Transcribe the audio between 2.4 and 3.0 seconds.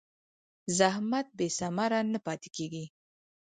کېږي.